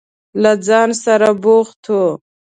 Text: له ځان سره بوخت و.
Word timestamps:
له 0.41 0.51
ځان 0.67 0.89
سره 1.03 1.29
بوخت 1.43 1.83
و. 1.91 1.95